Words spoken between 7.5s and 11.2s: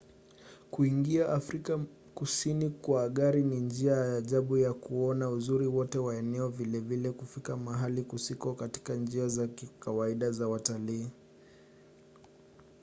mahali kusiko katika njia za kawaida za watalii